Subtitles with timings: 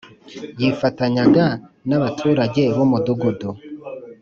[0.61, 1.45] yifatanyaga
[1.87, 3.49] n abaturage b Umudugudu